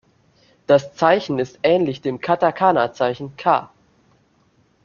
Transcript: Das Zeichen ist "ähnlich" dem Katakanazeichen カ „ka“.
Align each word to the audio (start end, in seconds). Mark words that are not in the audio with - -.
Das 0.65 0.95
Zeichen 0.95 1.37
ist 1.37 1.59
"ähnlich" 1.61 2.01
dem 2.01 2.19
Katakanazeichen 2.21 3.37
カ 3.37 3.69
„ka“. 3.69 3.71